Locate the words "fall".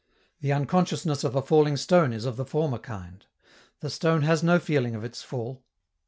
5.21-5.63